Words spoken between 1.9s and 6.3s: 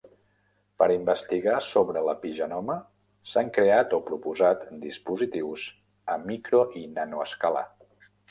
l'epigenoma s'han creat o proposat dispositius a